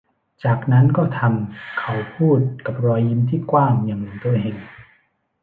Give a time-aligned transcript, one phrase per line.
[0.43, 4.55] จากนั้นก็ทำ เขาพูดกับรอยยิ้มที่กว้างอย่างหลงตัวเอง